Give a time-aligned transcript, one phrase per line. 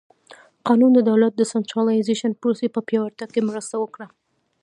[0.67, 4.07] قانون د دولت د سنټرالیزېشن پروسې په پیاوړتیا کې مرسته وکړه.